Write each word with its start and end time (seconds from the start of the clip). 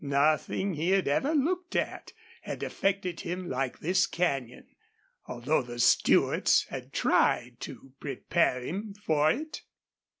Nothing 0.03 0.73
he 0.73 0.89
had 0.89 1.07
ever 1.07 1.35
looked 1.35 1.75
at 1.75 2.11
had 2.41 2.63
affected 2.63 3.19
him 3.19 3.47
like 3.47 3.77
this 3.77 4.07
canyon, 4.07 4.65
although 5.27 5.61
the 5.61 5.77
Stewarts 5.77 6.63
had 6.69 6.91
tried 6.91 7.59
to 7.59 7.93
prepare 7.99 8.61
him 8.63 8.95
for 8.95 9.29
it. 9.29 9.61